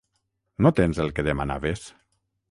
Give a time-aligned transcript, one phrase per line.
[0.65, 1.85] No tens el que demanaves?